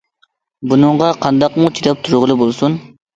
بۇنىڭغا 0.71 1.09
قانداقمۇ 1.25 1.67
چىداپ 1.81 2.01
تۇرغىلى 2.09 2.39
بولسۇن؟! 2.41 2.79